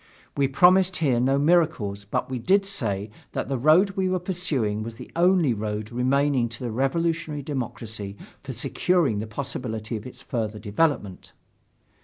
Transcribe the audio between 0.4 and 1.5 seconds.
promised here no